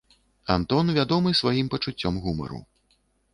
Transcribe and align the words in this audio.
Антон 0.53 0.85
вядомы 0.97 1.33
сваім 1.41 1.69
пачуццём 1.75 2.19
гумару. 2.25 2.59